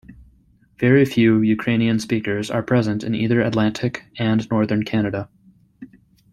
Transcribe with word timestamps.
Very 0.79 1.05
few 1.05 1.41
Ukrainian 1.41 1.99
speakers 1.99 2.49
are 2.49 2.63
present 2.63 3.03
in 3.03 3.13
either 3.13 3.39
Atlantic 3.41 4.03
and 4.17 4.49
Northern 4.49 4.81
Canada. 4.83 5.29